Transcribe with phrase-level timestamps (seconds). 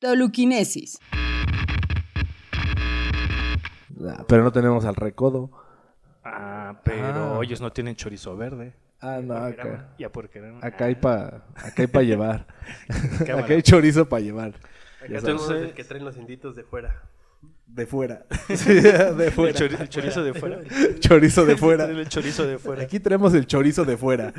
[0.00, 0.98] Toluquinesis.
[4.06, 5.50] Ah, Pero no tenemos al recodo.
[6.24, 7.40] Ah, pero Ah.
[7.42, 8.74] ellos no tienen chorizo verde.
[9.00, 9.94] Ah, no, acá.
[9.98, 12.46] Ya porque eran- Acá hay para acá hay pa llevar.
[13.18, 13.44] Cámara.
[13.44, 14.54] acá hay chorizo para llevar.
[15.02, 17.02] Acá somos el que traen los inditos de fuera.
[17.66, 18.24] De fuera.
[18.54, 19.58] Sí, de El, fuera.
[19.58, 20.60] chori- el chorizo de fuera.
[21.00, 21.84] Chorizo de fuera.
[21.90, 22.82] El chorizo de fuera.
[22.82, 24.32] Aquí tenemos el chorizo de fuera.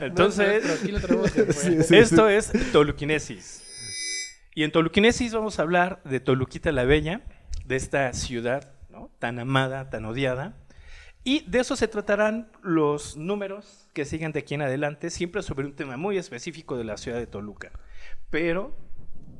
[0.00, 1.52] Entonces, Aquí lo traemos de fuera.
[1.52, 3.62] Sí, sí, esto es Toluquinesis.
[4.54, 7.20] Y en Toluquinesis vamos a hablar de Toluquita la Bella,
[7.66, 9.10] de esta ciudad ¿no?
[9.18, 10.56] tan amada, tan odiada.
[11.24, 15.66] Y de eso se tratarán los números que sigan de aquí en adelante, siempre sobre
[15.66, 17.70] un tema muy específico de la ciudad de Toluca.
[18.30, 18.76] Pero,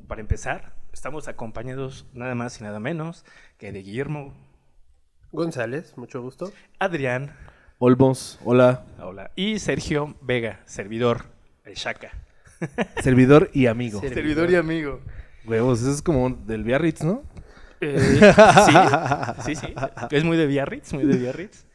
[0.09, 3.27] para empezar, estamos acompañados nada más y nada menos
[3.59, 4.33] que de Guillermo,
[5.31, 6.51] González, mucho gusto.
[6.79, 7.37] Adrián,
[7.79, 8.87] Olmos, hola.
[8.99, 11.27] hola, y Sergio Vega, servidor,
[11.67, 12.13] el Shaka.
[13.03, 14.01] Servidor y amigo.
[14.01, 14.09] Sí.
[14.09, 15.03] Servidor y amigo.
[15.45, 17.23] Huevos, eso es como del Biarritz, ¿no?
[17.83, 18.33] Eh,
[19.37, 19.75] sí, sí, sí.
[20.11, 21.67] Es muy de Biarritz, muy de Biarritz.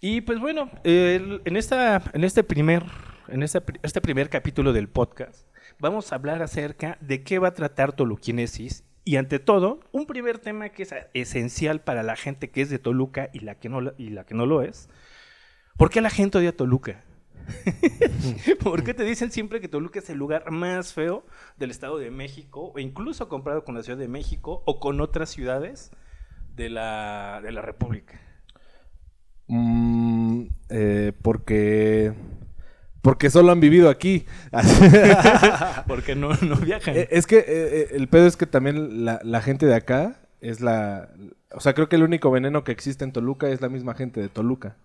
[0.00, 2.82] Y pues bueno, el- en, esta, en este primer,
[3.28, 5.46] en este, este primer capítulo del podcast,
[5.78, 8.84] vamos a hablar acerca de qué va a tratar Toluquinesis.
[9.04, 12.78] Y ante todo, un primer tema que es esencial para la gente que es de
[12.78, 14.88] Toluca y la que no, y la que no lo es.
[15.76, 17.04] ¿Por qué la gente odia Toluca?
[18.62, 21.26] ¿Por qué te dicen siempre que Toluca es el lugar más feo
[21.58, 25.30] del Estado de México, o incluso comparado con la Ciudad de México o con otras
[25.30, 25.90] ciudades
[26.54, 28.20] de la, de la República?
[29.46, 32.14] Mm, eh, porque.
[33.04, 34.24] Porque solo han vivido aquí.
[35.86, 36.96] Porque no, no viajan.
[36.96, 40.16] Eh, es que eh, eh, el pedo es que también la, la gente de acá
[40.40, 41.10] es la...
[41.52, 44.22] O sea, creo que el único veneno que existe en Toluca es la misma gente
[44.22, 44.78] de Toluca.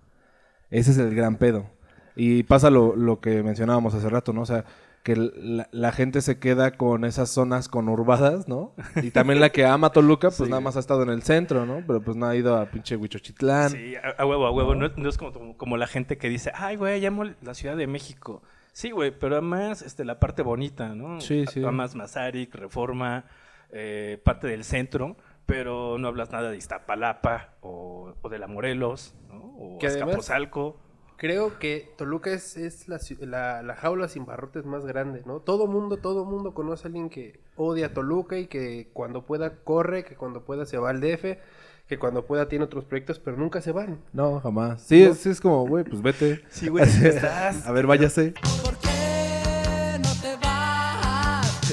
[0.70, 1.72] Ese es el gran pedo.
[2.14, 4.42] Y pasa lo, lo que mencionábamos hace rato, ¿no?
[4.42, 4.66] O sea,
[5.04, 8.74] que la, la gente se queda con esas zonas conurbadas, ¿no?
[9.02, 10.44] Y también la que ama Toluca, pues Sí.
[10.50, 11.82] nada más ha estado en el centro, ¿no?
[11.88, 13.70] Pero pues no ha ido a pinche Huichochitlán.
[13.72, 14.76] Sí, a, huevo, a huevo.
[14.76, 17.88] No, no es como, como la gente que dice, ay, güey, llamo la Ciudad de
[17.88, 18.42] México.
[18.74, 21.20] Sí, güey, pero además este, la parte bonita, ¿no?
[21.22, 21.64] Sí, sí.
[21.64, 23.26] Amas Mazarik, Reforma,
[23.72, 29.16] eh, parte del centro, pero no hablas nada de Iztapalapa o, o de la Morelos,
[29.28, 29.36] ¿no?
[29.38, 30.80] O Azcapotzalco.
[31.20, 35.42] Creo que Toluca es, es la, la, la jaula sin barrotes más grande, ¿no?
[35.42, 39.58] Todo mundo, todo mundo conoce a alguien que odia a Toluca y que cuando pueda
[39.64, 41.38] corre, que cuando pueda se va al DF,
[41.90, 44.00] que cuando pueda tiene otros proyectos, pero nunca se van.
[44.14, 44.82] No, jamás.
[44.84, 45.12] Sí, No.
[45.12, 46.42] es, es como, güey, pues vete.
[46.50, 47.68] Sí, güey, estás.
[47.68, 48.34] A ver, váyase.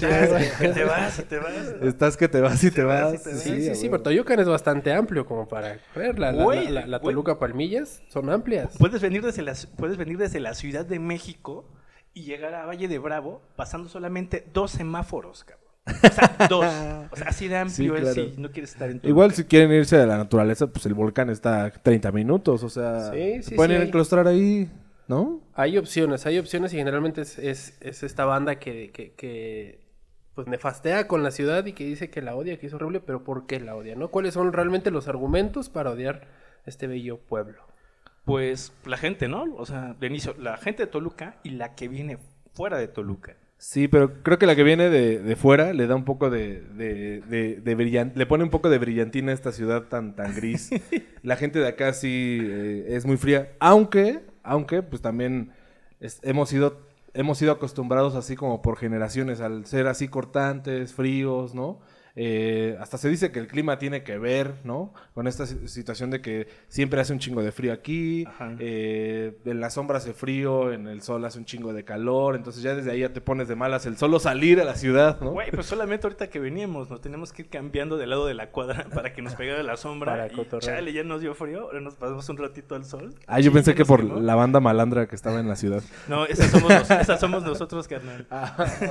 [0.01, 1.55] Que te vas y te vas.
[1.83, 3.15] Estás que te vas y te vas vas.
[3.21, 3.41] y te vas.
[3.43, 6.19] Sí, sí, sí, pero Toyocan es bastante amplio como para ver.
[6.19, 7.13] La, la- Güey, la- la güey.
[7.15, 8.77] Toluca Palmillas son amplias.
[8.79, 11.69] Puedes venir, desde la, puedes venir desde la Ciudad de México
[12.15, 15.67] y llegar a Valle de Bravo pasando solamente dos semáforos, cabrón.
[15.87, 16.65] O sea, dos.
[17.13, 19.45] O sea, así de amplio Sí, es si no quieres estar en tu Igual si
[19.45, 23.43] quieren irse a la naturaleza, pues el volcán está a 30 minutos, o sea, Sí,
[23.43, 23.89] se sí, pueden sí, ir a hay.
[23.89, 24.69] enclostrar ahí,
[25.07, 25.41] ¿no?
[25.55, 29.79] Hay opciones, hay opciones y generalmente es, es, es esta banda que, que, que,
[30.37, 33.25] pues nefastea con la ciudad y que dice que la odia, que es horrible, pero
[33.25, 33.97] ¿por qué la odia?
[33.97, 34.09] ¿no?
[34.09, 36.29] ¿Cuáles son realmente los argumentos para odiar
[36.67, 37.63] este bello pueblo?
[38.25, 39.45] Pues la gente, ¿no?
[39.57, 42.19] O sea, de inicio, la gente de Toluca y la que viene
[42.53, 43.37] fuera de Toluca.
[43.59, 46.61] Sí, pero creo que la que viene de, de fuera le da un poco de,
[46.61, 50.35] de, de, de brillan- le pone un poco de brillantina a esta ciudad tan, tan
[50.35, 50.71] gris.
[51.23, 55.53] la gente de acá sí eh, es muy fría, aunque, aunque pues también
[56.01, 56.86] es- hemos sido
[57.17, 61.79] hemos sido acostumbrados así como por generaciones al ser así cortantes, fríos, ¿no?
[62.19, 64.95] Eh, hasta se dice que el clima tiene que ver, ¿no?
[65.13, 68.27] Con esta si- situación de que siempre hace un chingo de frío aquí,
[68.59, 72.63] eh, en la sombra hace frío, en el sol hace un chingo de calor, entonces
[72.63, 75.33] ya desde ahí ya te pones de malas el solo salir a la ciudad, ¿no?
[75.33, 78.51] Güey, pues solamente ahorita que veníamos, nos tenemos que ir cambiando del lado de la
[78.51, 80.13] cuadra para que nos pegara la sombra.
[80.13, 83.15] Para y chale, ya nos dio frío, ahora nos pasamos un ratito al sol.
[83.27, 84.21] Ah, yo pensé que por quemó.
[84.21, 85.83] la banda malandra que estaba en la ciudad.
[86.09, 88.27] No, esas somos, nos- esas somos nosotros, carnal.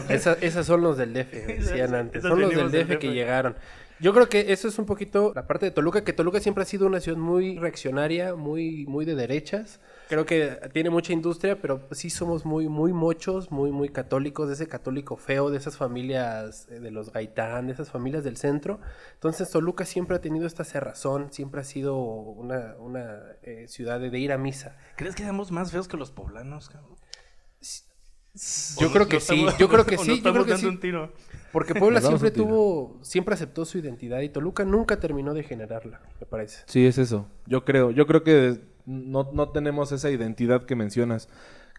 [0.10, 2.20] Esa- esas son los del DF, decían Esas- antes.
[2.20, 3.15] esas Son los del del DF que DF.
[3.16, 3.56] Llegaron.
[3.98, 6.66] Yo creo que eso es un poquito la parte de Toluca, que Toluca siempre ha
[6.66, 9.80] sido una ciudad muy reaccionaria, muy, muy de derechas.
[10.10, 14.56] Creo que tiene mucha industria, pero sí somos muy, muy mochos, muy, muy católicos, de
[14.56, 18.82] ese católico feo, de esas familias eh, de los Gaitán, de esas familias del centro.
[19.14, 24.10] Entonces Toluca siempre ha tenido esta cerrazón, siempre ha sido una, una eh, ciudad de,
[24.10, 24.76] de ir a misa.
[24.98, 26.98] ¿Crees que somos más feos que los poblanos, cabrón?
[28.80, 30.76] Yo creo que sí, yo creo que sí, yo creo estamos que dando sí.
[30.76, 31.14] un tiro.
[31.52, 36.26] Porque Puebla siempre tuvo, siempre aceptó su identidad y Toluca nunca terminó de generarla, me
[36.26, 36.64] parece.
[36.66, 37.28] Sí, es eso.
[37.46, 41.30] Yo creo, yo creo que no, no tenemos esa identidad que mencionas.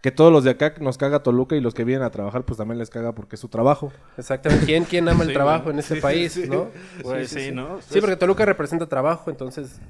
[0.03, 2.59] que todos los de acá nos caga Toluca y los que vienen a trabajar pues
[2.59, 3.93] también les caga porque es su trabajo.
[4.17, 4.65] Exactamente.
[4.65, 6.49] ¿Quién, quién ama el Sí, trabajo en este Sí, país, sí, sí.
[6.49, 6.71] no?
[7.03, 7.81] Güey, sí, ¿no?
[7.83, 9.81] Sí, porque Toluca representa trabajo, entonces...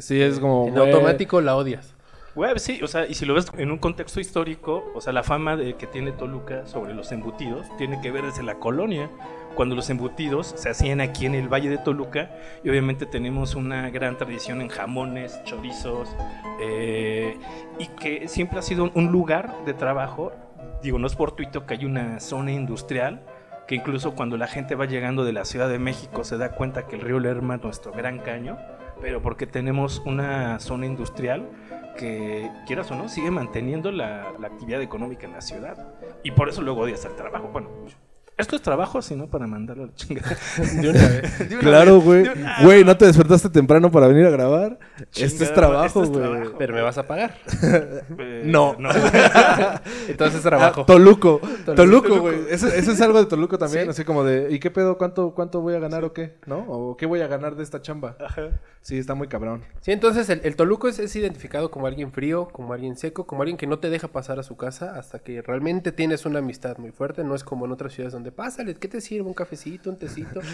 [0.00, 1.94] Sí, es como, En automático la odias.
[2.36, 5.22] Güey, sí, o sea, y si lo ves en un contexto histórico, o sea, la
[5.22, 9.08] fama de que tiene Toluca sobre los embutidos tiene que ver desde la colonia,
[9.54, 12.30] cuando los embutidos se hacían aquí en el Valle de Toluca,
[12.62, 16.14] y obviamente tenemos una gran tradición en jamones, chorizos,
[16.60, 17.38] eh,
[17.78, 20.30] y que siempre ha sido un lugar de trabajo,
[20.82, 23.22] digo, no es fortuito que hay una zona industrial,
[23.66, 26.86] que incluso cuando la gente va llegando de la Ciudad de México se da cuenta
[26.86, 28.58] que el río Lerma es nuestro gran caño,
[29.00, 31.48] pero porque tenemos una zona industrial
[31.96, 35.94] que, quieras o no, sigue manteniendo la, la actividad económica en la ciudad.
[36.22, 37.48] Y por eso luego odias el trabajo.
[37.52, 37.70] Bueno,
[38.38, 40.36] esto es trabajo, sino para mandarlo a la chingada.
[40.80, 41.38] De una vez.
[41.48, 42.24] De una Claro, güey.
[42.62, 44.78] Güey, ¿no te despertaste temprano para venir a grabar?
[44.98, 46.22] Esto es Chingada, trabajo, esto es güey.
[46.22, 46.54] trabajo.
[46.58, 47.34] Pero me vas a pagar.
[48.18, 48.76] Eh, No.
[48.78, 48.90] no.
[50.08, 50.82] Entonces trabajo.
[50.82, 51.40] Ah, Toluco.
[51.74, 52.20] Toluco.
[52.20, 52.40] Güey.
[52.50, 53.84] Eso, eso es algo de Toluco también.
[53.84, 53.90] Sí.
[53.90, 54.96] Así como de, ¿y qué pedo?
[54.98, 56.36] ¿Cuánto, ¿Cuánto voy a ganar o qué?
[56.46, 56.58] ¿No?
[56.68, 58.16] ¿O qué voy a ganar de esta chamba?
[58.24, 58.48] Ajá.
[58.80, 59.64] Sí, está muy cabrón.
[59.80, 63.42] Sí, entonces el, el Toluco es, es identificado como alguien frío, como alguien seco, como
[63.42, 66.76] alguien que no te deja pasar a su casa hasta que realmente tienes una amistad
[66.78, 67.24] muy fuerte.
[67.24, 69.26] No es como en otras ciudades donde pásale, ¿qué te sirve?
[69.26, 69.90] ¿Un cafecito?
[69.90, 70.40] ¿Un tecito?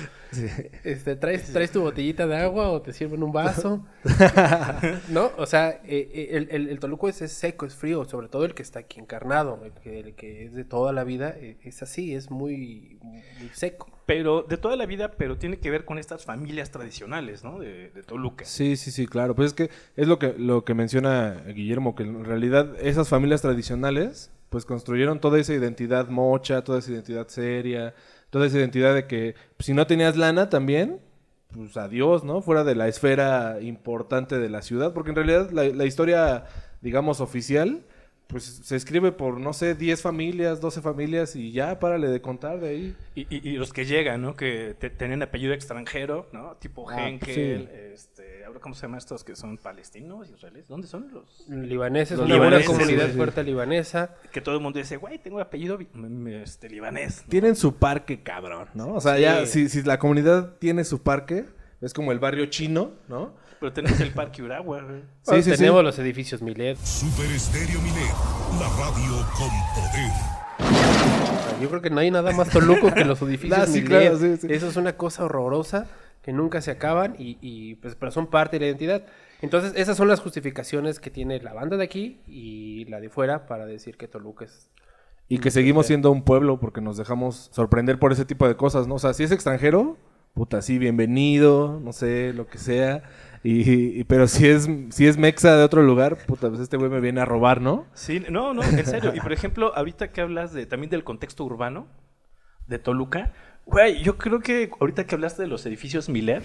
[0.84, 3.84] Este, ¿traes, ¿Traes tu botellita de agua o te sirven un vaso?
[5.10, 5.30] ¿No?
[5.36, 8.44] O sea, eh, eh, el, el- el Toluco es, es seco, es frío, sobre todo
[8.44, 11.56] el que está aquí encarnado, el que, el que es de toda la vida, eh,
[11.62, 13.22] es así, es muy, muy
[13.52, 13.88] seco.
[14.06, 17.58] Pero de toda la vida, pero tiene que ver con estas familias tradicionales, ¿no?
[17.60, 18.44] De, de Toluca.
[18.44, 19.34] Sí, sí, sí, claro.
[19.34, 23.42] Pues es que es lo que, lo que menciona Guillermo, que en realidad esas familias
[23.42, 27.94] tradicionales pues construyeron toda esa identidad mocha, toda esa identidad seria,
[28.28, 31.00] toda esa identidad de que pues, si no tenías lana también,
[31.52, 32.42] pues adiós, ¿no?
[32.42, 36.44] Fuera de la esfera importante de la ciudad, porque en realidad la, la historia,
[36.82, 37.82] digamos, oficial,
[38.32, 42.58] pues se escribe por, no sé, 10 familias, 12 familias y ya, párale de contar
[42.58, 42.96] de ahí.
[43.14, 44.34] Y, y- y los que llegan, ¿no?
[44.34, 46.56] Que te- tienen apellido extranjero, ¿no?
[46.56, 51.10] Tipo Ah, Henkel, este, ahora cómo se llaman estos que son palestinos, israelíes, ¿dónde son
[51.12, 51.46] los?
[51.48, 53.16] Libaneses, Los una buena comunidad sí, sí.
[53.18, 54.16] fuerte libanesa.
[54.32, 55.78] Que todo el mundo dice, güey, tengo apellido
[56.42, 57.22] este, libanés.
[57.24, 57.28] ¿no?
[57.30, 58.94] Tienen su parque, cabrón, ¿no?
[58.94, 59.22] O sea, Sí.
[59.22, 61.44] ya, si, si la comunidad tiene su parque,
[61.82, 63.34] es como el barrio chino, ¿no?
[63.62, 65.02] Pero tenemos el Parque Uragua, güey.
[65.02, 65.56] Sí, Bueno, sí, sí.
[65.56, 66.76] tenemos los edificios Milet.
[66.78, 68.12] Super Estéreo Milet,
[68.58, 71.60] la radio con poder.
[71.62, 73.86] Yo creo que no hay nada más toluco que los edificios Ah, sí, Milet.
[73.88, 74.48] claro, sí, sí.
[74.50, 75.86] Eso es una cosa horrorosa
[76.22, 79.04] que nunca se acaban y, y, pues, pero son parte de la identidad.
[79.42, 83.46] Entonces, esas son las justificaciones que tiene la banda de aquí y la de fuera
[83.46, 84.70] para decir que Toluca es...
[85.28, 88.88] Y que seguimos siendo un pueblo porque nos dejamos sorprender por ese tipo de cosas,
[88.88, 88.96] ¿no?
[88.96, 89.98] O sea, si es extranjero,
[90.34, 93.04] puta, sí, bienvenido, no sé, lo que sea.
[93.44, 96.90] Y, y- pero si es, si es mexa de otro lugar, puta, pues este güey
[96.90, 97.86] me viene a robar, ¿no?
[97.94, 99.12] Sí, no, no, en serio.
[99.14, 101.88] Y por ejemplo, ahorita que hablas de también del contexto urbano
[102.68, 103.32] de Toluca,
[103.66, 106.42] güey, yo creo que ahorita que hablaste de los edificios Miller,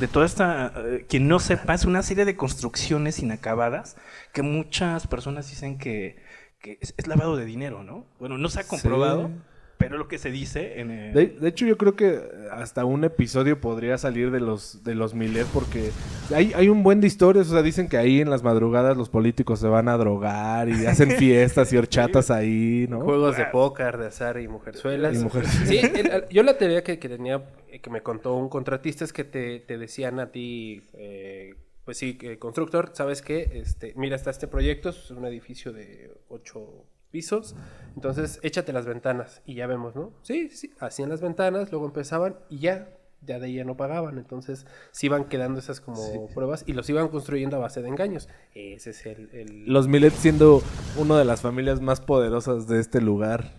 [0.00, 3.96] de toda esta, eh, quien no sepa, es una serie de construcciones inacabadas
[4.32, 6.16] que muchas personas dicen que,
[6.60, 8.06] que es, es lavado de dinero, ¿no?
[8.18, 9.34] Bueno, no se ha comprobado, Sí.
[9.78, 11.14] pero lo que se dice en el...
[11.14, 12.20] De, de hecho, yo creo que
[12.56, 15.90] hasta un episodio podría salir de los de los Milet porque
[16.34, 17.48] hay, hay un buen de historias.
[17.48, 20.72] O sea, dicen que ahí en las madrugadas los políticos se van a drogar y
[20.86, 23.00] hacen fiestas y horchatas ahí, ¿no?
[23.02, 25.16] Juegos de póker, de azar y mujerzuelas.
[25.16, 28.34] Y mujer- Sí, el- el- yo la teoría que, que tenía, eh, que me contó
[28.34, 31.54] un contratista es que te, te decían a ti, eh,
[31.84, 33.48] pues sí, que constructor, ¿sabes qué?
[33.54, 36.84] Este, mira, está este proyecto, es un edificio de ocho
[37.16, 37.54] pisos,
[37.94, 40.12] entonces échate las ventanas y ya vemos, ¿no?
[40.22, 42.90] Sí, sí, hacían las ventanas, luego empezaban y ya,
[43.22, 46.90] ya de ahí ya no pagaban, entonces se iban quedando esas como pruebas y los
[46.90, 48.28] iban construyendo a base de engaños.
[48.54, 49.30] Ese es el...
[49.32, 50.62] el- Los Milet siendo
[50.98, 53.54] una de las familias más poderosas de este lugar.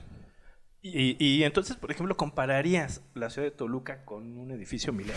[0.83, 5.15] Y, y entonces, por ejemplo, compararías la ciudad de Toluca con un edificio Miller.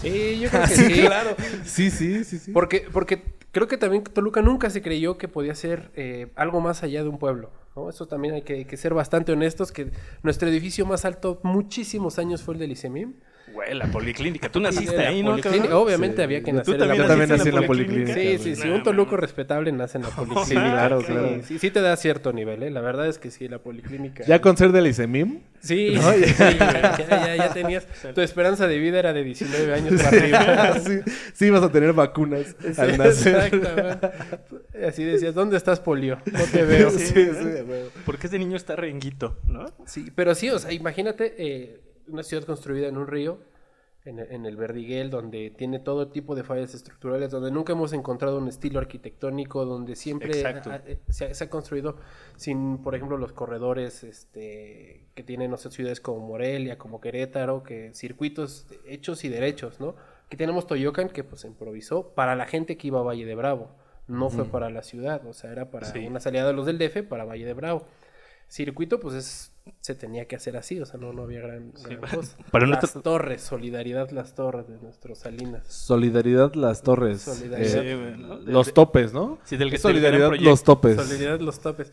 [0.00, 1.00] Sí, yo creo que Sí, sí.
[1.00, 1.30] claro.
[1.64, 2.52] Sí, sí, sí, sí.
[2.52, 3.22] Porque, porque
[3.54, 7.08] creo que también Toluca nunca se creyó que podía ser eh, algo más allá de
[7.08, 7.52] un pueblo.
[7.76, 7.88] ¿no?
[7.88, 9.92] Eso también hay que, que ser bastante honestos, que
[10.22, 13.14] nuestro edificio más alto muchísimos años fue el del ICEMIM.
[13.54, 14.50] Güey, la policlínica.
[14.50, 15.30] Tú naciste la ahí, ¿no?
[15.30, 15.78] policlínica?
[15.78, 16.22] Obviamente Sí.
[16.22, 18.14] había que Tú nacer también Yo también naciste nací en la policlínica.
[18.14, 18.68] Sí, sí, sí.
[18.68, 20.70] Un Toluco respetable nace en la policlínica.
[20.72, 21.40] claro, Sí, claro.
[21.46, 22.70] Sí, sí te da cierto nivel, ¿eh?
[22.70, 24.24] La verdad es que sí, la policlínica.
[24.26, 26.34] Ya con ser del ICEMIM, Sí, No, sí, ya.
[26.36, 27.86] güey, ya, ya, ya tenías.
[28.14, 30.78] Tu esperanza de vida era de 19 años para arriba.
[30.84, 31.00] sí,
[31.32, 33.50] sí ibas a tener vacunas al nacer.
[33.50, 34.84] Güey.
[34.86, 36.18] Así decías, ¿dónde estás, polio?
[36.30, 36.90] No te veo.
[36.90, 37.24] Sí, sí,
[37.66, 37.82] güey.
[38.04, 39.66] Porque ese niño está renguito, ¿no?
[39.86, 43.38] Sí, pero sí, o sea, imagínate eh, una ciudad construida en un río,
[44.04, 47.94] en el, en el Verdiguel, donde tiene todo tipo de fallas estructurales, donde nunca hemos
[47.94, 51.96] encontrado un estilo arquitectónico, donde siempre ha- ha- se, ha, se ha construido
[52.36, 57.62] sin, por ejemplo, los corredores este, que tienen no sé, ciudades como Morelia, como Querétaro,
[57.62, 59.94] que circuitos hechos y derechos, ¿no?
[60.26, 63.70] Aquí tenemos Toyocan que pues improvisó para la gente que iba a Valle de Bravo,
[64.06, 66.06] no fue para la ciudad, o sea, era para Sí.
[66.06, 67.86] una salida de los del DF para Valle de Bravo.
[68.48, 72.00] Circuito, pues es, se tenía que hacer así, o sea, no, no había gran, gran
[72.00, 72.36] cosa.
[72.50, 75.66] Para las nuestra- torres, solidaridad las torres de nuestros Salinas.
[75.68, 77.22] Solidaridad Las Torres.
[77.22, 77.84] Solidaridad.
[77.84, 78.36] Eh, Sí, ¿no?
[78.40, 79.38] los De- topes, ¿no?
[79.44, 80.32] Sí, del- Solidaridad.
[80.38, 80.96] Los Topes.
[80.96, 81.92] Solidaridad los topes.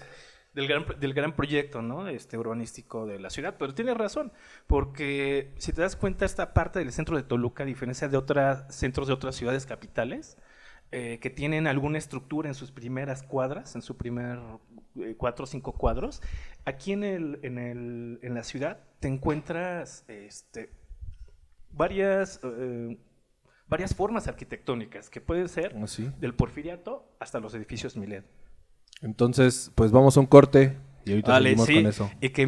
[0.53, 2.09] del gran, del gran proyecto ¿no?
[2.09, 3.55] este, urbanístico de la ciudad.
[3.57, 4.33] Pero tienes razón,
[4.67, 8.63] porque si te das cuenta, esta parte del centro de Toluca, a diferencia de otros
[8.69, 10.37] centros de otras ciudades capitales,
[10.91, 14.39] eh, que tienen alguna estructura en sus primeras cuadras, en su primer
[15.17, 16.21] cuatro o cinco cuadros,
[16.65, 20.71] aquí en, el, en, el, en la ciudad te encuentras este,
[21.71, 22.97] varias, eh,
[23.67, 26.09] varias formas arquitectónicas que pueden ser Así.
[26.19, 28.25] del porfiriato hasta los edificios Milet.
[29.01, 31.75] Entonces, pues vamos a un corte y ahorita Vale, seguimos sí.
[31.75, 32.11] con eso.
[32.21, 32.45] Y que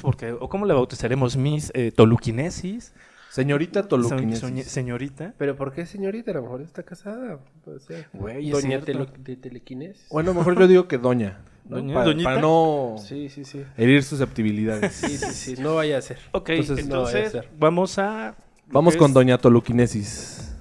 [0.00, 2.94] porque, o cómo la bautizaremos, Miss eh, Toluquinesis,
[3.30, 4.42] Señorita Toluquinesis.
[4.42, 5.34] soñ- señorita.
[5.38, 6.30] Pero ¿por qué señorita?
[6.30, 7.38] A lo mejor está casada.
[7.64, 8.08] Puede ser.
[8.14, 10.06] Güey, es Doña telo- de telequinesis.
[10.10, 11.40] Bueno, mejor yo digo que doña.
[11.68, 12.24] para, doñita.
[12.30, 13.62] para no Sí, sí, sí.
[13.76, 14.92] herir susceptibilidades.
[14.94, 15.62] Sí, sí, sí.
[15.62, 16.18] No vaya a ser.
[16.32, 17.48] Ok, Entonces, entonces, no vaya a ser.
[17.58, 18.34] vamos a...
[18.68, 20.54] Vamos ¿qué con doña Toluquinesis.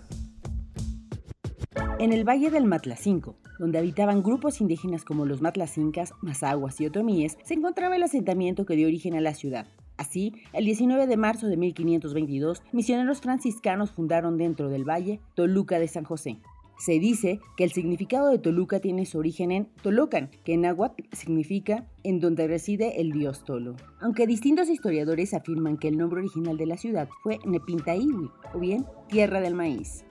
[1.99, 7.37] En el Valle del Matlacinco, donde habitaban grupos indígenas como los matlacincas, mazaguas y otomíes,
[7.43, 9.65] se encontraba el asentamiento que dio origen a la ciudad.
[9.97, 15.87] Así, el 19 de marzo de 1522, misioneros franciscanos fundaron dentro del valle Toluca de
[15.87, 16.37] San José.
[16.79, 21.05] Se dice que el significado de Toluca tiene su origen en Tolocan, que en náhuatl
[21.11, 23.75] significa en donde reside el dios Tolo.
[23.99, 28.85] Aunque distintos historiadores afirman que el nombre original de la ciudad fue Nepintaiwi, o bien
[29.09, 30.05] Tierra del Maíz.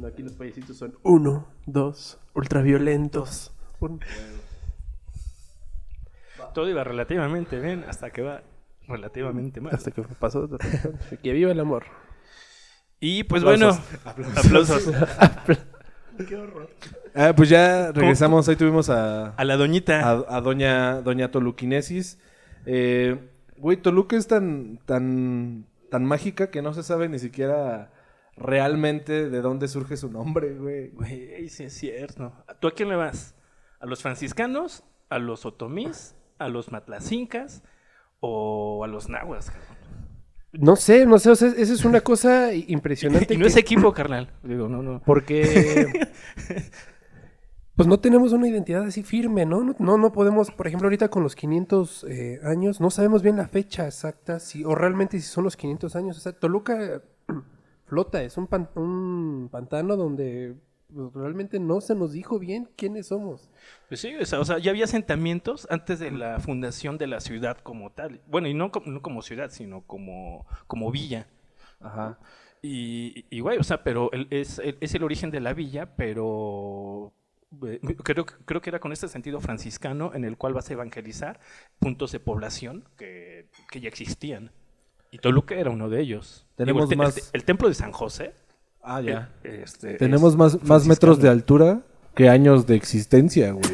[0.00, 3.52] No, aquí los payasitos son uno, dos, ultraviolentos.
[3.80, 4.00] Un-
[6.54, 8.42] Todo iba relativamente bien hasta que va
[8.90, 9.74] relativamente mal.
[9.74, 10.48] Hasta que pasó.
[11.22, 11.84] que viva el amor.
[13.00, 13.80] Y pues Aplausos.
[14.04, 14.90] bueno, aplausos.
[17.14, 20.00] Ah, pues ya regresamos, ahí tuvimos a, A la doñita.
[20.08, 22.20] a, a doña, doña Toluquinesis.
[22.66, 23.18] Eh,
[23.56, 27.90] güey, Toluca es tan, tan, tan mágica que no se sabe ni siquiera
[28.36, 30.90] realmente de dónde surge su nombre, güey.
[30.90, 32.32] Güey, sí es cierto.
[32.60, 33.34] ¿Tú a quién le vas?
[33.80, 34.84] ¿A los franciscanos?
[35.08, 36.14] ¿A los otomís?
[36.38, 37.62] ¿A los matlacincas?
[38.20, 39.50] ¿O a los nahuas?
[39.50, 39.66] cabrón?
[40.52, 41.30] No sé, no sé.
[41.30, 43.34] O sea, esa es una cosa impresionante.
[43.34, 44.30] Y no que- es equipo, carnal.
[44.42, 45.00] Digo, no, no.
[45.04, 46.08] Porque
[47.76, 49.62] pues no tenemos una identidad así firme, ¿no?
[49.64, 53.36] No, no, no podemos, por ejemplo, ahorita con los 500 eh, años, no sabemos bien
[53.36, 56.18] la fecha exacta, si, o realmente si son los 500 años.
[56.18, 57.00] O sea, Toluca
[57.86, 60.56] flota, es un, pan- un pantano donde
[60.94, 63.50] pues, realmente no se nos dijo bien quiénes somos.
[63.88, 67.20] Pues sí, o sea, o sea, ya había asentamientos antes de la fundación de la
[67.20, 68.20] ciudad como tal.
[68.26, 71.26] Bueno, y no, como- no como ciudad, sino como, como villa.
[71.80, 72.18] Ajá.
[72.62, 75.96] Y, y güey, o sea, pero el- es, el- es el origen de la villa,
[75.96, 77.12] pero
[77.66, 80.74] eh, creo, que- creo que era con este sentido franciscano en el cual vas a
[80.74, 81.40] evangelizar
[81.78, 84.52] puntos de población que, que ya existían.
[85.10, 86.46] Y Toluca era uno de ellos.
[86.54, 88.34] Tenemos el, te- más- el templo de San José.
[88.82, 89.28] Ah, ya.
[89.44, 91.80] este, Tenemos es más, más metros de altura
[92.14, 93.64] que años de existencia, güey.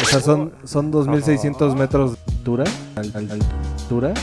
[0.00, 2.64] O sea, son, son 2.600 metros de altura.
[2.96, 4.14] al- al- altura.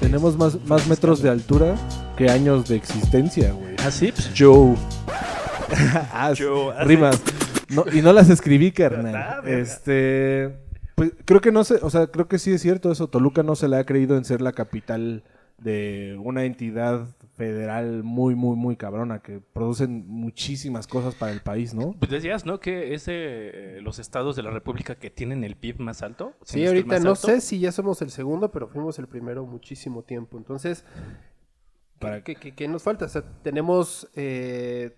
[0.00, 1.76] Tenemos más, más metros de altura
[2.16, 3.76] que años de existencia, güey.
[3.84, 4.74] Ah, sí, pues, Joe.
[6.12, 7.20] Ah, Joe, rimas.
[7.70, 9.46] No, y no las escribí, carnal.
[9.48, 10.54] Este.
[10.94, 13.08] Pues creo que no sé, o sea, creo que sí es cierto eso.
[13.08, 15.24] Toluca no se le ha creído en ser la capital
[15.58, 17.06] de una entidad
[17.36, 21.92] federal muy, muy, muy cabrona que producen muchísimas cosas para el país, ¿no?
[21.98, 22.60] Pues decías, ¿no?
[22.60, 26.34] Que es eh, los estados de la República que tienen el PIB más alto.
[26.42, 27.26] Sí, estoy ahorita no alto.
[27.26, 30.36] sé si ya somos el segundo, pero fuimos el primero muchísimo tiempo.
[30.38, 30.84] Entonces,
[31.98, 33.06] Para- ¿qué, qué- qué nos falta?
[33.06, 34.96] O sea, tenemos eh,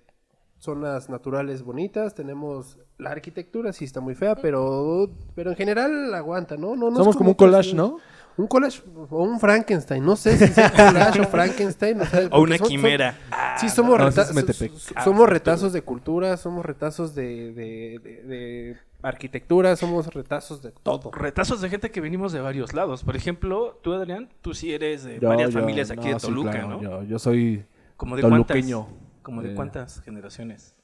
[0.58, 6.56] zonas naturales bonitas, tenemos la arquitectura, sí está muy fea, pero, pero en general aguanta,
[6.56, 6.74] ¿no?
[6.76, 7.74] no, no es Somos como un collage.
[7.74, 7.98] ¿no?
[8.38, 12.00] Un collage o un Frankenstein, no sé si es un collage o Frankenstein.
[12.00, 13.16] o sea, O una son- son- quimera.
[13.58, 14.72] Sí, somos, no, ese reta- es Metepec.
[14.72, 20.60] so- so- somos retazos de cultura, somos retazos de, de- de- de arquitectura, somos retazos
[20.62, 21.10] de todo.
[21.12, 23.04] Retazos de gente que venimos de varios lados.
[23.04, 26.20] Por ejemplo, tú, Adrián, tú sí eres de Yo- varias yo- familias aquí no, de
[26.20, 26.82] sí, Toluca, claro, ¿no?
[26.82, 27.64] Yo, yo soy.
[27.96, 28.82] Como de toluqueño.
[28.84, 29.22] cuántas.
[29.22, 29.54] Como de Eh.
[29.54, 30.74] cuántas generaciones.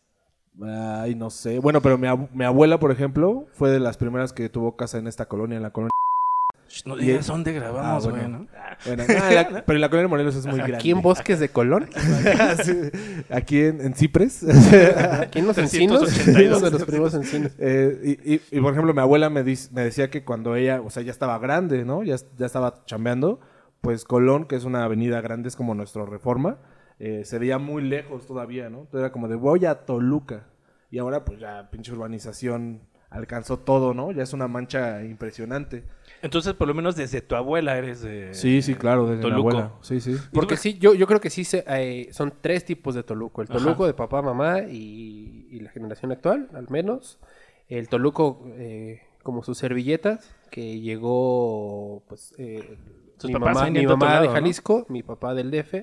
[0.62, 1.58] Ay, no sé.
[1.58, 4.98] Bueno, pero mi, abu- mi abuela, por ejemplo, fue de las primeras que tuvo casa
[4.98, 5.90] en esta colonia, en la colonia.
[6.86, 8.38] No digas dónde grabamos, Ah, güey, bueno.
[8.40, 8.46] ¿no?
[8.86, 10.76] Bueno, no, la- pero la colonia Morelos es muy grande.
[10.76, 11.88] Aquí en Bosques de Colón,
[12.64, 12.72] Sí,
[13.30, 14.42] Aquí en, en Cipres.
[15.20, 16.58] aquí en los encinos, 382.
[16.58, 17.52] uno de los primeros encinos.
[17.58, 20.80] Eh, y, y- y, por ejemplo, mi abuela me, dis- me decía que cuando ella,
[20.80, 22.02] o sea, ya estaba grande, ¿no?
[22.04, 23.40] Ya, ya estaba chambeando,
[23.80, 26.58] pues Colón, que es una avenida grande, es como nuestro Reforma,
[26.98, 28.78] eh, se veía muy lejos todavía, ¿no?
[28.80, 30.46] Entonces era como de voy a Toluca.
[30.90, 34.10] Y ahora, pues ya, pinche urbanización alcanzó todo, ¿no?
[34.12, 35.84] Ya es una mancha impresionante.
[36.22, 38.32] Entonces, por lo menos desde tu abuela eres de...
[38.32, 39.50] Sí, sí, claro, desde mi Toluco.
[39.50, 39.72] abuela.
[39.82, 40.16] Sí, sí.
[40.32, 43.42] Porque sí, yo, yo creo que sí se, eh, son tres tipos de Toluco.
[43.42, 43.58] El Ajá.
[43.58, 47.18] Toluco de papá, mamá y, y la generación actual, al menos.
[47.68, 52.76] El Toluco eh, como sus servilletas, que llegó pues eh,
[53.24, 54.28] mi mamá, mi mamá de.
[54.28, 55.74] Jalisco, mi papá del DF.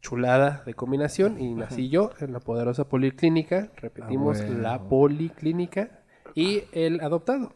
[0.00, 4.60] Chulada de combinación y nací yo en la poderosa policlínica, repetimos, Ah, bueno.
[4.60, 6.00] la policlínica
[6.34, 7.52] y el adoptado,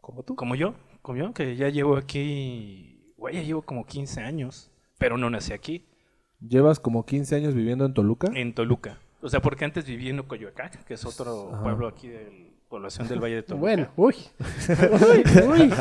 [0.00, 0.34] como tú.
[0.34, 3.12] Como yo, como yo, que ya llevo aquí...
[3.18, 5.84] Güey, ya llevo como 15 años, pero no nací aquí,
[6.40, 8.30] ¿Llevas como 15 años viviendo en Toluca?
[8.34, 8.98] en Toluca.
[9.22, 11.62] O sea, porque antes viví en Ocoyoacac, que es otro Ajá.
[11.62, 13.60] pueblo aquí de la población del Valle de Toluca.
[13.60, 14.14] Bueno, uy,
[14.68, 15.72] uy, uy.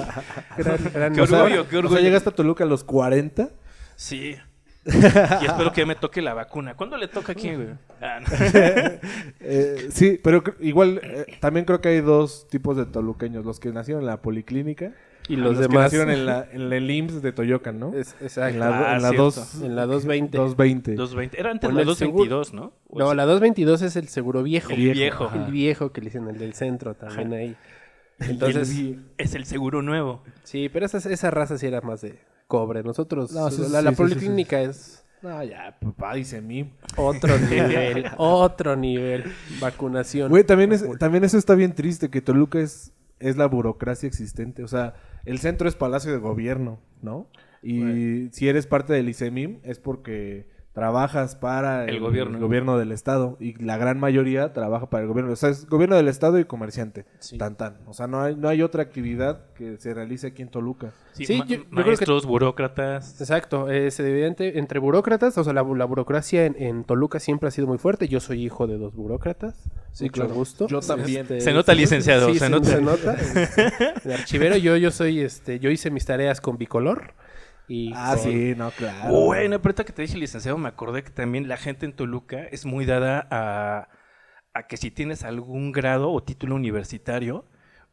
[0.58, 2.02] Gran, gran- Qué O sea, orgullo, qué o sea, orgullo.
[2.02, 3.50] llegaste a Toluca a los 40.
[3.96, 4.36] Sí.
[4.86, 6.76] y espero que me toque la vacuna.
[6.76, 7.70] ¿Cuándo le toca aquí, güey?
[8.02, 8.28] Ah, no.
[9.42, 13.72] Eh, sí, pero igual eh, también creo que hay dos tipos de toluqueños, los que
[13.74, 14.94] nacieron en la policlínica
[15.30, 15.84] Y los que demás.
[15.84, 17.94] nacieron en, la, en el IMSS de Toyocan, ¿no?
[17.94, 18.54] Es- exacto.
[18.56, 20.38] en la, Ah, en la dos- En la 220.
[20.38, 20.96] 220.
[20.96, 21.40] 220.
[21.40, 22.74] Era antes la el 222, ¿no?
[22.90, 24.72] O No, es- la 222 es el seguro viejo.
[24.74, 25.26] El viejo.
[25.26, 25.46] ajá.
[25.46, 27.56] El viejo que le dicen, el del centro también ahí.
[28.20, 30.22] y Entonces, el- es el seguro nuevo.
[30.44, 32.84] sí, pero esa, esa raza sí era más de cobre.
[32.84, 36.70] Nosotros, No, sí, la, la sí, sí, policlínica es No, ya, papá, dice mí.
[36.98, 39.24] otro nivel, otro nivel.
[39.62, 40.30] Vacunación.
[40.30, 44.64] Güey, también, es, también eso está bien triste, que Toluca es, es la burocracia existente.
[44.64, 47.28] O sea, el centro es Palacio de Gobierno, ¿no?
[47.62, 52.40] Y si eres parte del ICEMIM es porque trabajas para El gobierno.
[52.40, 53.38] gobierno del Estado.
[53.40, 55.32] Y la gran mayoría trabaja para el gobierno.
[55.32, 57.06] O sea, es gobierno del Estado y comerciante.
[57.20, 57.38] Sí.
[57.38, 57.78] Tan, tan.
[57.86, 60.92] O sea, no hay, no hay otra actividad que se realice aquí en Toluca.
[61.14, 63.22] Sí, Sí, ma- yo- yo creo que- maestros, burócratas.
[63.22, 67.52] Exacto, es evidente entre burócratas, o sea, la, la burocracia en, en Toluca siempre ha
[67.52, 68.08] sido muy fuerte.
[68.08, 69.54] Yo soy hijo de dos burócratas.
[69.92, 70.34] Sí, mucho claro.
[70.34, 70.68] gusto.
[70.68, 71.22] Yo también.
[71.22, 72.66] Este, Se nota, licenciado, sí, se se, nota.
[72.66, 73.16] se nota.
[74.14, 77.14] Archivero, yo, yo soy, este, yo hice mis tareas con bicolor.
[77.90, 79.28] Ah, sí, no, claro.
[79.28, 82.44] Bueno, pero ahorita que te dije licenciado, me acordé que también la gente en Toluca
[82.46, 83.90] es muy dada a,
[84.54, 87.46] a que si tienes algún grado o título universitario,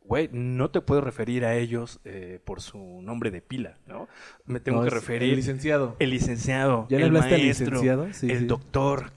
[0.03, 4.09] güey, no te puedo referir a ellos eh, por su nombre de pila, ¿no?
[4.47, 5.99] Me tengo No, que referir El licenciado.
[5.99, 8.13] el licenciado, ¿Ya le el hablaste al maestro, licenciado?
[8.13, 8.47] Sí, el sí.
[8.47, 9.13] doctor.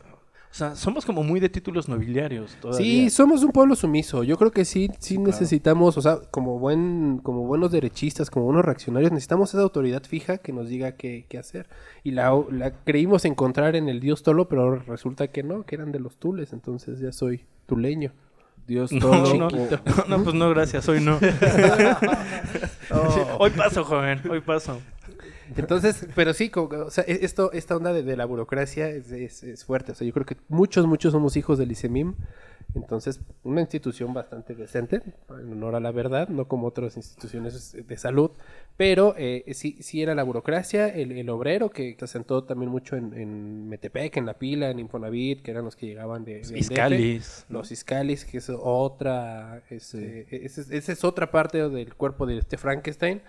[0.54, 2.86] O sea, somos como muy de títulos nobiliarios todavía.
[2.86, 4.24] Sí, somos un pueblo sumiso.
[4.24, 8.64] Yo creo que sí, sí necesitamos, o sea, como buen, como buenos derechistas, como buenos
[8.64, 11.66] reaccionarios, necesitamos esa autoridad fija que nos diga qué, qué hacer.
[12.04, 15.92] Y la, la creímos encontrar en el dios Tolo, pero resulta que no, que eran
[15.92, 18.12] de los tules, entonces ya soy tuleño.
[18.68, 19.34] Dios No, todo.
[19.36, 19.80] no, chiquito.
[20.08, 21.18] no, no, pues no, gracias, hoy no.
[23.40, 24.80] Hoy paso, joven, hoy paso.
[25.58, 29.12] Entonces, pero sí, como- o sea, e- esto, esta onda de, de la burocracia es,
[29.12, 29.92] es- es fuerte.
[29.92, 32.16] O sea, yo creo que muchos, muchos somos hijos del ICEMIM.
[32.76, 37.98] Entonces, una institución bastante decente, en honor a la verdad, no como otras instituciones de
[37.98, 38.32] salud.
[38.78, 42.96] Pero eh, sí, sí era la burocracia, el, el obrero, que se asentó también mucho
[42.96, 46.42] en, en Metepec, en La Pila, en Infonavit, que eran los que llegaban de...
[46.58, 47.46] Iscalis.
[47.50, 52.58] Los Iscalis, que es otra, esa es- esa es otra parte del cuerpo de este
[52.58, 53.22] Frankenstein.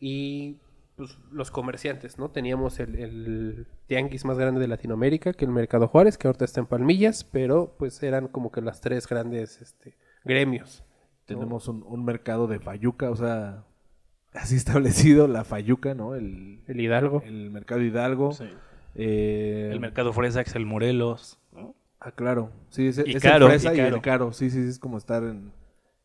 [0.00, 0.56] Y
[0.98, 2.30] pues, los comerciantes, ¿no?
[2.30, 6.58] Teníamos el, el tianguis más grande de Latinoamérica, que el Mercado Juárez, que ahorita está
[6.58, 10.84] en Palmillas, pero pues eran como que las tres grandes este, gremios.
[11.24, 13.62] Tenemos un, un mercado de Fayuca, o sea,
[14.32, 16.16] así establecido, la Fayuca, ¿no?
[16.16, 17.22] El, El Hidalgo.
[17.24, 18.32] el mercado Hidalgo.
[18.32, 18.50] Sí.
[18.96, 21.38] Eh, El mercado Fresa, el Morelos.
[21.52, 21.76] ¿no?
[22.00, 22.50] Ah, claro.
[22.70, 24.32] Sí, es, Y es caro, el fresa y el caro.
[24.32, 25.52] Sí, sí, sí, es como estar en,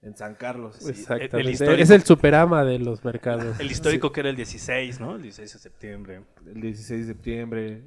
[0.04, 0.76] en San Carlos.
[0.80, 0.90] Sí.
[0.90, 1.40] Exactamente.
[1.40, 1.82] el histórico.
[1.84, 3.60] es el superama de los mercados.
[3.60, 5.16] El histórico que era el 16, ¿no?
[5.16, 6.22] El 16 de septiembre.
[6.46, 7.84] El 16 de septiembre.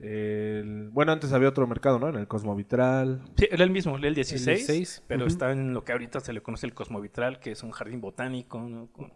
[0.61, 2.09] el- Bueno, antes había otro mercado, ¿no?
[2.09, 3.23] En el Cosmovitral.
[3.37, 6.33] Sí, era el mismo, era el 16, 16, pero está en lo que ahorita se
[6.33, 8.89] le conoce el Cosmovitral, que es un jardín botánico, ¿no?
[8.93, 9.13] Con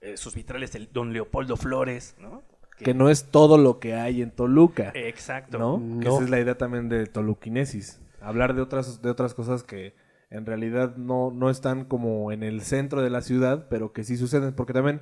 [0.00, 2.42] eh, sus vitrales del Don Leopoldo Flores, ¿no?
[2.78, 4.92] Que no es todo lo que hay en Toluca.
[4.94, 5.58] Exacto.
[5.58, 5.78] ¿no?
[5.98, 6.14] Que No.
[6.14, 8.00] esa es la idea también de toluquinesis.
[8.20, 9.94] Hablar de otras, de otras cosas que
[10.30, 14.16] en realidad no, no están como en el centro de la ciudad, pero que sí
[14.16, 14.52] suceden.
[14.54, 15.00] Porque también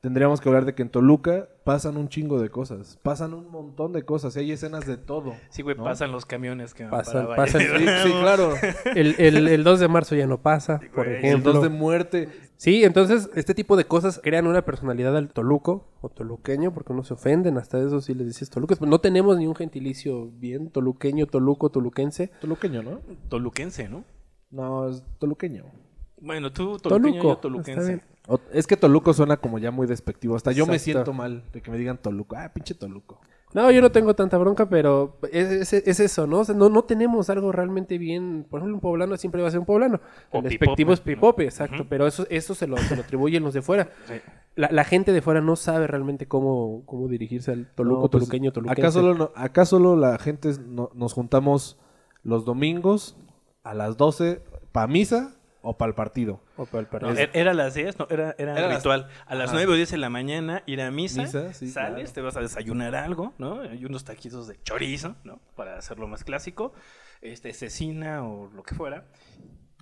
[0.00, 2.98] tendríamos que hablar de que en Toluca pasan un chingo de cosas.
[3.02, 4.34] Pasan un montón de cosas.
[4.36, 5.34] y Hay escenas de todo.
[5.50, 5.84] Sí, güey, ¿no?
[5.84, 7.60] pasan los camiones que van Pasan- para pasan-.
[7.62, 7.68] Sí,
[8.04, 8.54] sí, claro.
[8.96, 11.18] El, el- el 2 de marzo ya no pasa, por güey.
[11.18, 11.52] El ejemplo.
[11.52, 12.28] 2 de muerte.
[12.56, 17.02] Sí, entonces este tipo de cosas crean una personalidad al toluco o toluqueño porque uno
[17.04, 18.80] se ofenden hasta eso si les dices tolucos.
[18.80, 22.30] No tenemos ni un gentilicio bien toluqueño, toluco, toluquense.
[22.40, 23.00] Toluqueño, ¿no?
[23.28, 24.04] Toluquense, ¿no?
[24.52, 25.64] No, es toluqueño.
[26.20, 28.00] Bueno, tú toluqueño, Toluco, yo toluquense.
[28.28, 30.36] O- es que Toluco suena como ya muy despectivo.
[30.36, 32.36] Hasta yo me siento mal de que me digan Toluco.
[32.36, 33.20] Ah, pinche Toluco.
[33.54, 36.38] No, yo no tengo tanta bronca, pero es, es- es eso, ¿no?
[36.40, 38.46] O sea, no, no tenemos algo realmente bien.
[38.48, 40.00] Por ejemplo, un poblano siempre va a ser un poblano.
[40.30, 41.86] O El despectivo es pipope, exacto.
[41.88, 43.90] Pero eso, eso se, lo, se lo atribuyen los de fuera.
[44.06, 44.14] Sí.
[44.54, 48.22] La, la gente de fuera no sabe realmente cómo, cómo dirigirse al toluco, No, pues,
[48.22, 48.80] toluqueño, toluquense.
[48.80, 50.50] Acá solo, no- acá solo la gente
[50.94, 51.78] nos juntamos
[52.22, 53.16] los domingos
[53.62, 56.40] a las 12 para misa o para el partido.
[56.56, 57.12] O para el No, partido.
[57.18, 58.84] era, era a las 10, no, era, era, Era las-.
[58.86, 59.52] A las Ajá.
[59.58, 62.12] 9 o 10 de la mañana ir a misa, Misa, sí, sales, claro.
[62.14, 63.60] te vas a desayunar algo, ¿no?
[63.60, 65.40] Hay unos taquitos de chorizo, ¿no?
[65.54, 66.72] Para hacerlo más clásico,
[67.20, 69.04] este, cecina o lo que fuera.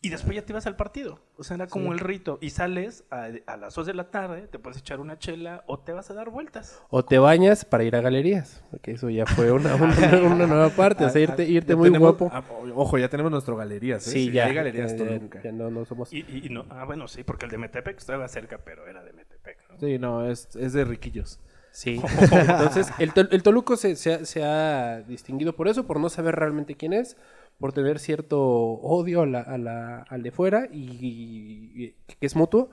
[0.03, 1.21] Y después ya te vas al partido.
[1.37, 2.39] O sea, era como el rito.
[2.41, 5.79] Y sales a, a las 2 de la tarde, te puedes echar una chela o
[5.79, 6.81] te vas a dar vueltas.
[6.89, 8.65] O te bañas para ir a galerías.
[8.71, 11.05] Porque eso ya fue una, una, una nueva parte.
[11.05, 12.31] O sea, irte, irte muy tenemos- guapo.
[12.33, 12.43] ah,
[12.75, 14.07] ojo, ya tenemos nuestro galerías.
[14.07, 14.11] ¿eh?
[14.11, 14.47] Sí, ya.
[14.47, 16.11] Hay galerías ya- ya- no, no somos.
[16.15, 19.03] Y, y- y no, ah, bueno, sí, porque el de Metepec estaba cerca, pero era
[19.05, 19.79] de Metepec, ¿no?
[19.81, 21.41] Sí, no, es, es de riquillos.
[21.73, 22.01] Sí.
[22.33, 26.09] Entonces, el, tol- el Toluco se, se ha, se ha distinguido por eso, por no
[26.09, 27.17] saber realmente quién es,
[27.61, 32.27] por tener cierto odio a la- a la- al de fuera y, y- y- que
[32.27, 32.71] es mutuo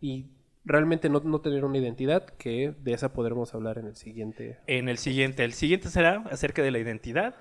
[0.00, 0.26] y
[0.64, 4.58] realmente no, no tener una identidad que de esa podremos hablar en el siguiente.
[4.66, 7.34] En el siguiente, el siguiente será acerca de la identidad.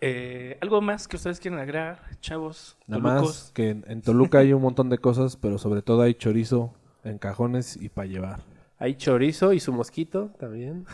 [0.00, 2.76] Eh, ¿Algo más que ustedes quieran agregar, chavos?
[2.86, 3.26] Nada tolucos?
[3.28, 6.72] más que en, en Toluca hay un montón de cosas, pero sobre todo hay chorizo
[7.04, 8.40] en cajones y para llevar.
[8.78, 10.84] Hay chorizo y su mosquito también.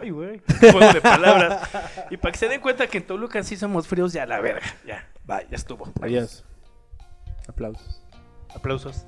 [0.00, 0.42] Ay, güey.
[0.60, 1.68] Juego de palabras.
[2.10, 4.66] Y para que se den cuenta que en Toluca sí somos fríos, ya la verga.
[4.86, 5.92] Ya, va, ya estuvo.
[6.00, 6.44] Adiós.
[7.48, 8.02] Aplausos.
[8.54, 9.04] Aplausos.